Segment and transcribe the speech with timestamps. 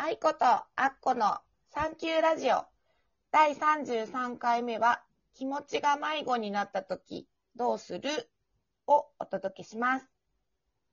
[0.00, 1.38] 愛子とアッコの
[1.74, 2.64] サンキューラジオ
[3.32, 5.02] 第33回目は
[5.34, 7.26] 気持ちが迷子になった時
[7.56, 8.08] どうする？
[8.86, 10.06] をお届けします。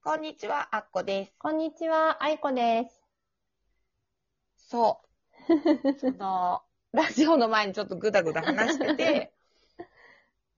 [0.03, 1.35] こんにちは、アッコです。
[1.37, 3.03] こんにちは、あいこです。
[4.55, 5.03] そ
[5.49, 5.53] う。
[6.01, 9.34] その、ラジオの前にちょっとぐだぐだ話してて、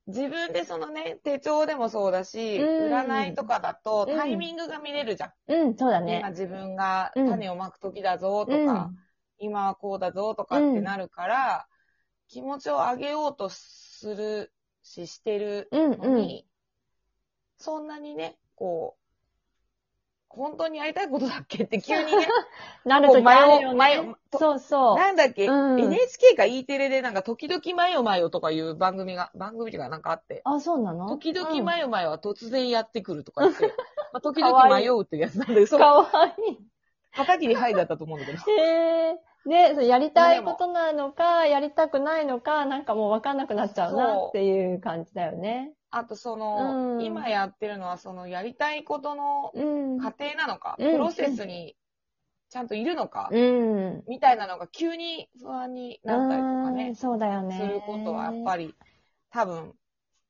[0.07, 5.31] 自分でそのね、手帳でもそうだし、うん占いとかだとうんタイミングが見れるじゃん。
[5.47, 6.23] うん、そうだ今ね。
[6.29, 8.97] 自分がうん種をまく時だぞとか、うん
[9.39, 11.67] 今はこうだぞとかってなるから、
[12.27, 14.51] 気持ちを上げようとする
[14.81, 16.47] し、してるうん、のに、
[17.57, 19.06] そんなにね、こう、
[20.29, 22.27] 本当にやりたいことだっけって急にね、
[22.85, 24.37] なるときあるよこう迷う迷ねう。
[24.37, 24.97] そうそう。
[24.97, 31.07] なんだっけ、うん NHK か E テレでなんか時々マヨマヨとかいう番組が、番組とかなんかあって、あ、そうなの？
[31.07, 33.65] 時々うんマヨマヨは突然やってくるとか言って、
[34.13, 36.57] まあ、時々迷うっていうやつなんだけど、そう、かわい
[37.15, 38.37] 片桐はいだったと思うんだけど。
[38.37, 38.55] い。
[38.59, 39.19] へえ。
[39.47, 45.73] で、そうやりたいことなのか、やりたくないのか、なんかもうわかんなくなっちゃうなそうっていう感じだよね。
[45.89, 49.61] あとその、うん今やってるのはそのやりたいことのう
[49.95, 49.99] ん。
[49.99, 51.75] 過程なのか、うんプロセスに
[52.49, 54.03] ちゃんといるのか、うん。
[54.07, 57.57] みたいなのが急に不安になったりとかうんね、そうだよね。
[57.59, 58.73] することはやっぱり
[59.31, 59.73] 多分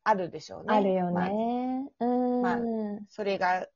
[0.04, 0.76] あるでしょうね。
[0.76, 1.90] あるよまあね。
[2.00, 2.42] うん。
[2.42, 2.60] まあ
[3.10, 3.68] それが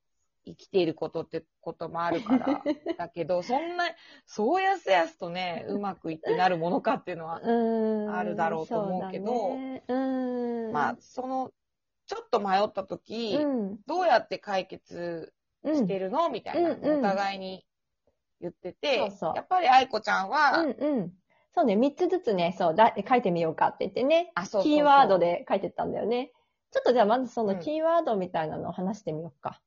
[0.44, 2.62] 生きていることってこともあるから。
[2.98, 3.84] だけど、そんな、
[4.26, 8.14] そうやすやすとね、うまくいってなるものかっていうのは、うん。
[8.14, 10.72] あるだろうと思うけどそうだねうん。
[10.72, 11.52] まあ、その、
[12.12, 13.78] ちょっと迷った時、うん。
[13.86, 15.32] どうやって解決
[15.64, 16.28] うんしてるの？
[16.28, 17.64] みたいな、お互いに
[18.40, 21.12] 言ってて、そうそうやっぱり愛子ちゃんは、うんうん。
[21.54, 26.32] そうね、3つずつね、そう、だ書いてみようかって言ってね、あ、そうそうそうキーワードで書いてったんだよね。
[26.70, 29.60] ちょっとじゃあまずそうんのキーワードみたいなのを話してみようか。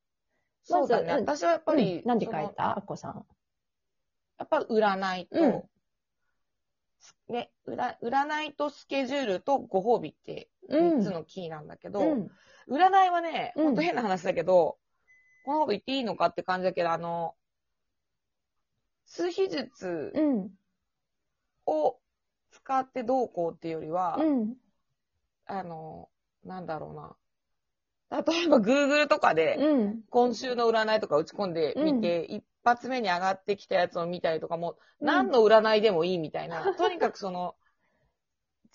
[0.64, 1.08] そうだね。
[1.08, 2.78] まずうん私はやっぱり、うん、何で書いた？
[2.78, 3.26] あっこさん。
[4.38, 5.64] やっぱ占いと、うん
[7.30, 12.31] ね、占占いとスケジュールとご褒美ってうん3つのキーなんだけど、うん。
[12.69, 14.78] 占いはね、うんほんと変な話だけど、
[15.44, 17.35] このこと言っていいのかって感じだけど、あの、
[19.06, 20.52] 数秘術うん。
[21.68, 21.97] を
[22.52, 24.56] 使ってどうこうっていうよりは、うん。
[25.46, 26.09] あの、
[26.44, 27.16] なんだろうな。
[28.25, 30.01] 例えば Google とかで、うん。
[30.09, 37.56] 今週の占いとか打ち込んでみて、一発目に上がってきたやつを見たりとかも、何の占いでもいいみたいな、 とにかくその、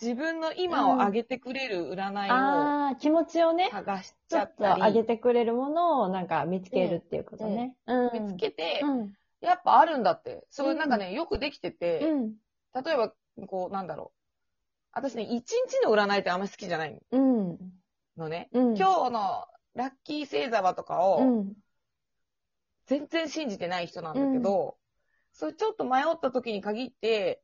[0.00, 7.74] 自分の今を上げてくれる占いをああ、気持ちをね、探しちちょっとゃったり、上げてくれるものをなんか見つけるっていうことね。
[7.86, 8.10] うん。
[8.12, 9.12] 見つけて、うん。
[9.42, 10.46] やっぱあるんだって。
[10.48, 12.34] そういうなんかね、よくできてて、うん。
[12.74, 13.12] 例えば、
[13.46, 14.20] こう、なんだろう。
[14.92, 17.58] 私ね、一日の占いってあんまり好きじゃないうん。
[18.16, 18.48] のね。
[18.52, 18.76] うん。
[18.76, 21.54] 今日のラッキー星座場とかうを、ん。
[22.90, 24.76] 全然信じてない人なんだけど、
[25.32, 27.40] それちょっと迷った時に限って、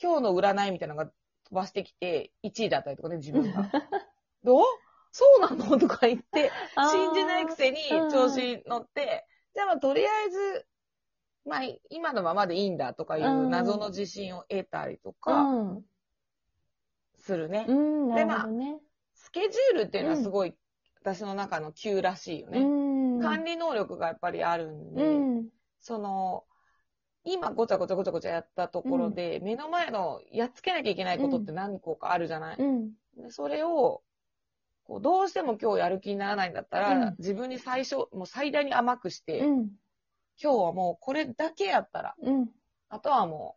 [0.00, 3.68] 今日の占いみたいなのが飛ばしてきて、1位だったりとかね、自分が。
[4.44, 4.62] どう？
[5.10, 5.78] そうなの？
[5.78, 6.52] とか言って、
[6.92, 10.66] 信じないくせにうん調子に乗って、じゃあまあとりあえず、
[11.44, 15.84] まあ今のままでいいんだとかいう謎の自信を得たりとうかん。
[17.16, 17.64] するね。
[17.68, 18.08] うん。
[18.10, 18.78] なるほどね。
[19.16, 20.54] スケジュールっていうのはすごい
[21.00, 22.83] 私の中の急らしいようね。
[23.26, 23.30] ん。
[23.30, 25.48] 管理能力がやっぱりあるんで、うん。
[25.80, 26.44] その、
[27.24, 32.92] 今ごちゃごちゃごちゃごちゃやったところで、目の前のやっつけなきゃいけないことって何個かあるじゃない、うん。
[33.16, 34.02] でそれを、
[34.84, 39.70] こうどうしても今日やる気にならないんだったら、うん自分に最初、もう最大に甘くして、うん。
[40.42, 42.50] 今日はもうこれだけやったら、うん。
[42.90, 43.56] あとはも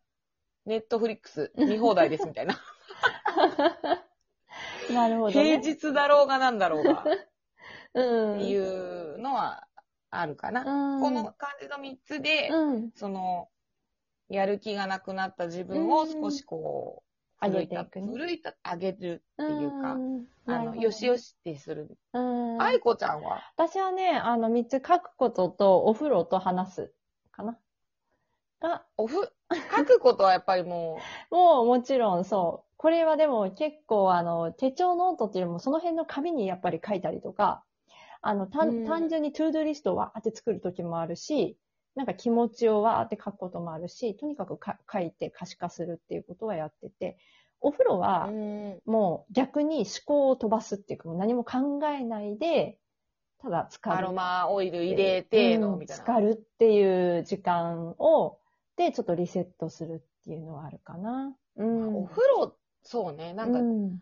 [0.66, 2.56] う、ネットフリックス見放題ですみたいな。
[4.94, 5.62] なるほど、平ね。
[5.62, 7.18] 日だろうがなんだろうが、うん。
[8.00, 9.68] っていうのは
[10.10, 10.62] あるかな。
[10.62, 12.92] うん、この感じの3つで、うん。
[12.96, 13.50] その、
[14.30, 17.08] やる気がなくなった自分を少しこう、うん
[17.40, 21.96] 奮いた上げていくね奮いた、上げるっていうか、んあの、よしよしってする。
[22.14, 22.60] うん。
[22.60, 23.44] 愛子ちゃんは？
[23.56, 26.94] 私はね、あの、三つ書くこととお風呂と話す。
[27.32, 27.60] かな。
[28.60, 29.32] が、おふ、
[29.78, 31.00] 書くことはやっぱりも
[31.30, 32.74] もうもちろんそう。
[32.78, 37.64] これはでも結構あの、手帳ノートっていうよりもその辺の紙にやっぱり書いたりとか、
[38.22, 41.58] あの、単うん単純に ToDo リストをわーって作る時もあるし、
[41.96, 47.18] なんか気持ちをわーって書くこともあるし、とにかくか書いて可視化するっていうことはやってて、
[47.60, 52.78] お風呂う、はうん、もう逆に思考を飛ばすっていうか、もう何も考えないで、
[53.40, 53.98] ただ浸かる。
[53.98, 56.04] アロマオイル入れての、うんみたいな。
[56.04, 58.40] 浸かるっていう時間を、
[58.76, 61.36] で、ちょっとリセットするっていうのはあるかな。
[61.56, 61.96] うん。
[61.96, 64.00] お風呂、そうね、なんか、うん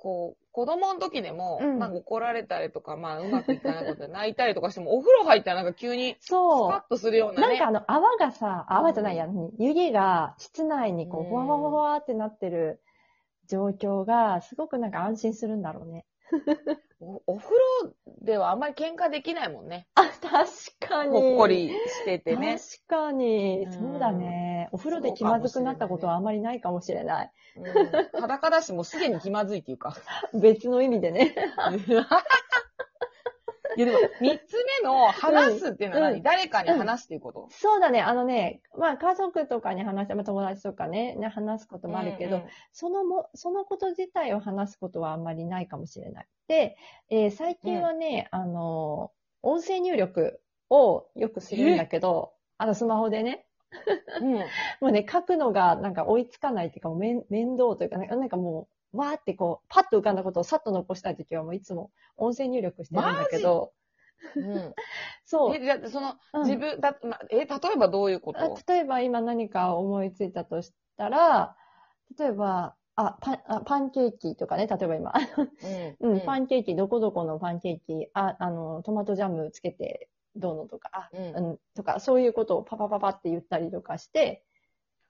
[0.00, 6.70] こう、子供の時でも、うんなんか怒られたりとか、まあ、うまくいかないことで泣いたりとかしても、お風呂入ったらなんか急に、スそう。
[6.70, 7.48] カッとするようなね。
[7.48, 9.26] なんかあの、泡がさ、泡じゃないや、
[9.58, 12.80] 湯気が室内にこう、うんふわふわふわってなってる
[13.46, 16.06] 状況が、すごくなんか安心するんだろうね。
[17.00, 17.50] おお風
[17.82, 19.86] 呂ではあんまり喧嘩できないもんね。
[19.94, 21.10] あ、確かに。
[21.10, 22.58] ほっこりしててね。
[22.88, 24.68] 確かに、うんそうだね。
[24.72, 27.30] お風呂で気まずくなったことはあまりないかもしれない。
[27.56, 29.96] うん、裸だし、もうすでに気まずいっていうか。
[30.34, 31.34] 別の意味でね。
[33.76, 36.22] いやでも、三つ目の話すっていうのは何、うん。
[36.22, 38.00] 誰かに話すっていうこと、そうだね。
[38.00, 42.48] あのね、まあ家族とかに話して、まあ友達とかね、ね話すこともあるけど、うんうん。
[42.72, 46.26] そのも、そのこと自体を話すことはあんまりないかもしれない。
[46.48, 46.76] で、
[47.10, 49.12] えー最近はね、あの、
[49.42, 53.46] 音声入力をよくするんだけど、あのスマホでね、
[54.20, 54.34] うん。
[54.80, 63.72] もうね、書くのがなんか追いつかないっていうか、もう面面倒というかね、なんかもう、わーってこう、パッと浮かんだことをさっと残したいときはもういつも音声入力してるんだけど、
[64.36, 64.74] うん、
[65.24, 65.56] そう。
[65.56, 66.42] え、じゃあ、その、うん。
[66.44, 67.46] 自分、だ、ま、え、例え
[67.78, 68.40] ばどういうこと？
[68.40, 71.56] あ例えば今何か思いついたとしたら、
[72.18, 75.12] 例えば、あ、パン、あパンケーキとかね、例えば今。
[76.00, 76.12] うん。
[76.12, 81.46] うん、パンケーキ、どこどこのパンケーキ、あ、あの、トマトジャムつけてどうのとか、あ、うん。
[81.50, 84.44] うん、とか、そういうことをパパパパって言ったりとかして、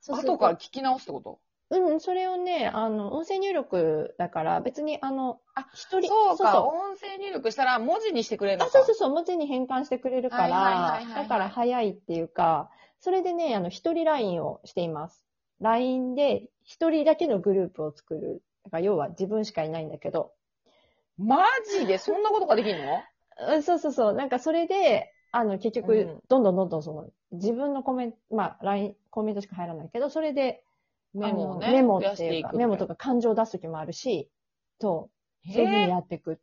[0.08, 1.40] 後から聞き直すってこと？
[1.70, 8.72] うん、それをね、あの、音声入力だから、別に、あの、あ、一人、そうか、そう音声入力したら文字にしてくれるのあ、か。
[8.72, 15.25] そうそうそう、文字に変換してくれるからだから早いっていうか、それでね、あの、一人 LINE をしています。
[15.61, 18.43] LINE で一人だけのグループを作る。
[18.64, 20.32] だから要は自分しかいないんだけど、
[21.19, 21.44] マ
[21.78, 21.99] ジで？
[21.99, 23.02] そんなことができるの？
[23.49, 24.12] うんそうそうそう。
[24.14, 30.62] なんかそれで、あの、結うん局、どんどんどんどんその、自分のコメント、まあ、LINE、コメントしか入らないけど、それで、
[31.14, 31.72] メモをね。
[31.72, 34.30] メモっていうか、メモとか感情を出すときもあるし、
[34.78, 35.10] と、
[35.52, 36.36] そういうふうにやっていくっ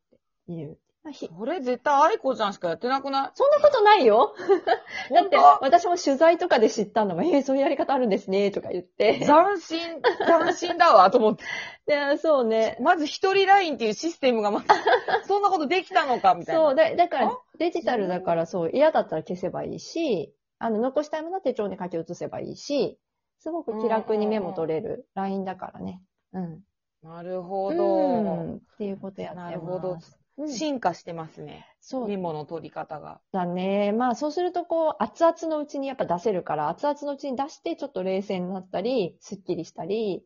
[0.48, 0.78] ていう。
[1.14, 3.32] それ絶対愛子ちゃんしかやってなくない？
[3.34, 4.36] そんなことないよ。
[5.14, 9.20] だって私も取材とかで知ったのも、えー、そういうやり方あるんですね、とか言って。
[9.20, 9.80] 斬新、
[10.26, 11.46] 斬新だわ、 と思って。
[11.86, 12.78] でそうね。
[12.82, 14.66] まず一人ラインっていうシステムがまず、
[15.28, 16.62] そんなことできたのか、みたいな。
[16.62, 23.00] そう、だだからあ、デジタルだからそう、嫌だったら消せばいいし、あの、残したいものは手帳に書き写せばいいし、
[23.40, 26.02] すごく気楽にメモ取れる LINE だからね。
[26.34, 26.62] うん。
[27.04, 27.84] なるほうど。
[27.84, 28.56] ん。
[28.56, 29.52] っていうことやってます。
[29.52, 29.94] なるほど。
[29.94, 30.00] うん
[30.50, 31.66] 進化してますね。
[31.82, 33.20] そうメモの取り方が。
[33.32, 33.92] だね。
[33.92, 40.24] まあそうするとこう、熱々のうちにやっぱ出せるから、熱々のうちに出してちょっと冷静になったり、スッキリしたり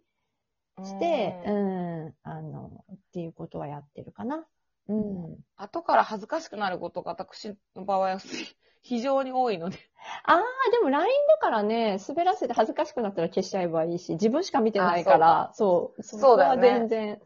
[0.84, 4.46] して、ううんん、あの、っていうことはやってるかな。
[4.88, 5.38] うん。
[5.58, 8.18] 後から恥ずかしくなることが私の場合は
[8.82, 9.78] 非常に多いので。
[10.26, 10.42] ああ、
[10.72, 16.04] でも LINE だからね、滑らせて恥ずかしくなったら消しちゃえばいいし、自分しか見てないから、そう。
[16.04, 17.22] そうだよね全然、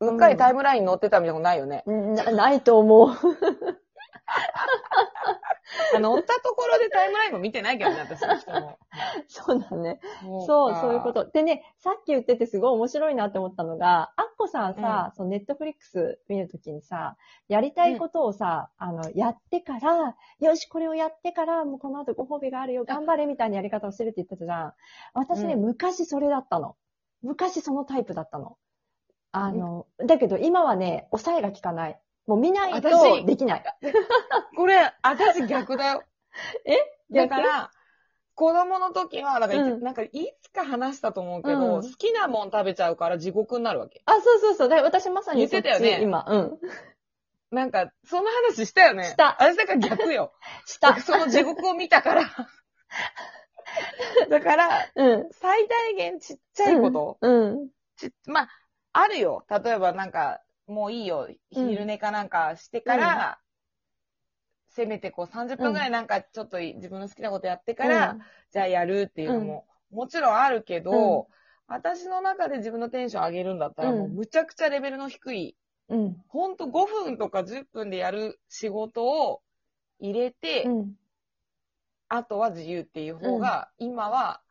[0.00, 1.82] うっかりタイムラインに載ってたみたいなことないよね。
[1.86, 3.08] うんなないと思う。
[5.94, 8.78] あ乗ったところでタイムラインも見てないけどね、私の人も。
[9.28, 10.00] そうだね。
[10.22, 11.12] そそう、かそういうこ。
[11.12, 11.28] と。
[11.30, 17.16] でね、さっき言っててすごい面白いなって思ったのが、アッコさんさ、そのネットフリックス見るときにさ、
[17.48, 24.74] やりたいことをさ、あの、やってから、よし、これをやってから、もうこの後ご褒美があるよ、頑張れみたいなやり方をしてるって言ってたじゃん。
[25.14, 26.76] 私ね、うん昔それだったの。
[27.22, 28.56] 昔そのタイプだったの。
[29.32, 32.00] あの、だけど今はね、抑えが効かない。
[32.26, 33.64] もう見ないと私できない。
[34.56, 36.02] これ、私逆だよ。
[36.66, 36.76] え？
[37.10, 37.70] だから、
[38.36, 40.10] 子供の時は、だから、うんなんか、い
[40.42, 44.02] つか話したと思うけど、うん好きなもん食べちゃうから地獄になるわけ。
[44.04, 44.68] あ、そうそうそう。
[44.68, 46.26] で私まさにそっち言ってたよね今。
[46.28, 46.58] うん。
[47.50, 49.04] なんか、その話したよね。
[49.04, 50.34] した私だから逆よ。
[50.66, 51.00] した。
[51.00, 52.24] その地獄を見たから。
[54.28, 55.28] だから、うん。
[55.32, 57.70] 最大限ちっちゃいこと、うん。
[57.96, 58.50] ちまあ、
[58.92, 59.46] あるよ。
[59.48, 61.28] 例えばなんか、もういいよ。
[61.50, 63.40] 昼寝かなんかしてから、
[64.76, 68.18] せめてこう30分ぐらいなんかちょっと自分の好きなことやってから、
[68.52, 71.28] じゃあやるっていうのも、もちろんあるけど、
[71.66, 73.98] 私の中で自分のテンション上げるんだったら、うん。
[73.98, 75.56] もうむちゃくちゃレベルの低い、
[75.88, 76.16] うん。
[76.28, 79.40] ほんと5分とか10分でやる仕事を
[79.98, 80.94] 入れて、うん。
[82.08, 84.42] あとは自由っていう方が、今は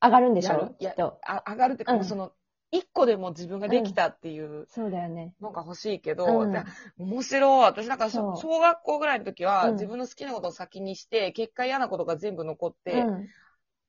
[0.00, 0.74] 上がるんでしょ？
[0.78, 1.20] きっと。
[1.26, 2.04] あ上がるってか、うん。
[2.04, 2.32] その、
[2.70, 5.32] 一個でも自分ができたっていうそうだよね。
[5.40, 6.64] のが欲しいけど、うんじゃあ
[6.98, 7.64] 面白い。
[7.64, 13.28] 私なんかそう小小学校ぐらいの時は、うん自分の好きなことを先にして、結果嫌なことが全部残って、うん。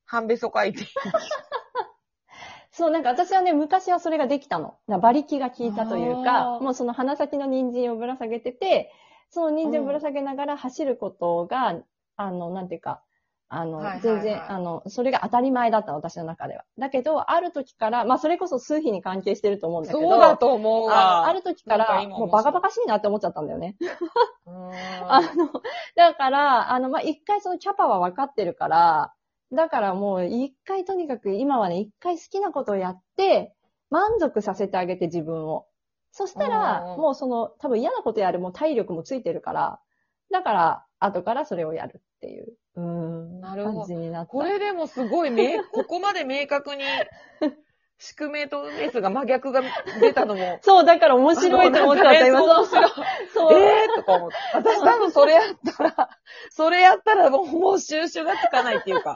[0.05, 0.85] 半べそ書いて。
[2.71, 4.77] そう、なんか私はね、昔はそれができたの。
[4.87, 8.91] な馬力が効いたというあか、ーもうその鼻先の人参をぶら下げてて、
[9.29, 11.81] その人参をぶら下げながら走ることが、
[12.15, 13.03] あの、なんていうか、
[13.51, 16.63] あの、はいはいはい全然、あの、それが当たり前だったの、私の中では。
[16.77, 21.21] だけど、ある時から、まあ、それこそ数比に関係してると思うんだけど、そうだと思うあわ。
[21.21, 23.75] のある時から、もうバカバカしいなって思っちゃったんだよね。
[24.45, 25.61] あの、
[25.95, 29.13] だから、あの、まあ、一回そのキャパは分かってるから、
[29.51, 33.55] だからもう一回とにかく今はね、一回好きなことをやって、
[33.89, 35.65] 満足させてあげて自分を。
[36.11, 39.79] そしたら、うんもうその、多分嫌なことやるもう体力もついてるから、
[40.31, 44.25] だから、後からそれをやるっていう、うーん、なるほど。
[44.27, 46.83] これでもすごいめ、 ここまで明確に、
[47.97, 49.61] 宿命と運命数が真逆が
[49.99, 52.43] 出たのも、 そう、だから面白いと思っちゃった、今。
[52.43, 52.91] 面白い。
[53.33, 53.59] そう。
[53.59, 54.35] えーとか思って。
[54.53, 56.09] 私多分それやったら、
[56.49, 59.15] それやったらもう、もう収集がつかないっていうか。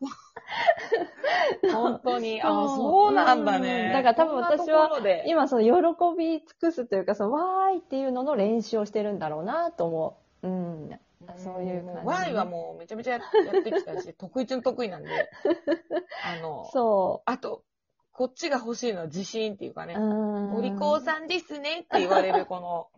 [1.72, 2.42] 本当に。
[2.42, 3.90] あ、そうそうなんだうね。
[3.90, 4.90] んだから多分私は
[5.26, 5.70] 今その喜
[6.18, 10.48] び尽くすというか、そのわーいっていうのの練習をしてるんだろうなと思う。
[10.48, 11.00] うん。
[11.36, 13.20] そういう感じねも Y はもうめちゃめちゃやっ
[13.64, 15.08] てきたし、得意中の得意なんで。
[16.24, 17.64] あの、そあと、
[18.12, 19.96] こっちが欲しいのは自信っていうかね。
[19.96, 22.88] お利口さんですねって言われるこの、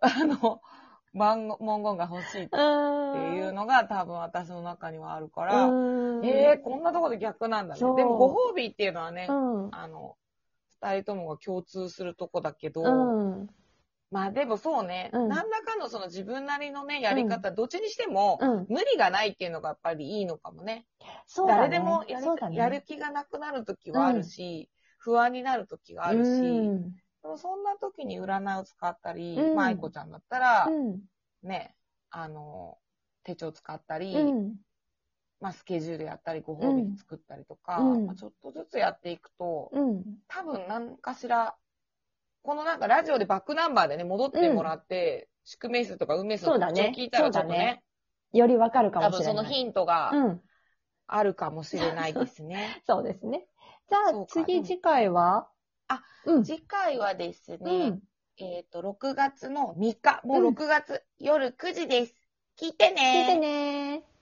[0.00, 0.60] あの、
[1.12, 3.36] 文言が欲しいってうん。
[3.36, 6.26] いうのが多分私の中にはあるから、うん。
[6.26, 7.80] えー、こんなとこで逆なんだね。
[7.80, 9.68] でもご褒美っていうのはね、うん。
[9.72, 10.16] あの、
[10.80, 13.50] 二人ともが共通するとこだけど、うん。
[14.14, 18.66] まあでもそうね、うん何らかのその自分なりのね、やり方、どっちにしても、うん。
[18.68, 20.86] 無理がないっていうのがやっぱりいいのかもね。
[21.26, 21.60] そうだね。
[21.62, 26.92] 誰でもやりそうだねやる気がなくなる時はあるし、不安になる時があるし、うん。
[26.92, 31.00] でもそんな時に占いを使ったり、うんまあ愛子ちゃんだったら、うん。
[31.42, 31.74] ね、
[32.10, 32.78] あの、
[33.24, 34.54] 手帳使ったり、うん。
[35.40, 40.04] まあスケジュールやったり、ご褒美作ったりとか、うんまあ、ちょっとずつやっていくと、うん。
[40.28, 41.56] 多分何かしら、
[42.44, 47.82] このなんかラジオでバックナンバーでね、戻ってもらって、宿命数とか運命数とか聞いたらちょっとそうだねね、
[48.34, 49.34] よりわかるか多もしれない。
[49.34, 50.40] 分そのヒントがうん。
[51.06, 52.82] あるかもしれないですね。
[52.86, 53.46] そうですね。
[53.88, 55.48] じゃあ次、次回は？
[55.88, 56.44] あ、うん。
[56.44, 58.02] 次回はですね、うん。
[58.36, 62.14] えっ、と、6月の3日、もううん6月、夜9時です。
[62.58, 64.13] 聞いてね聞いてねー。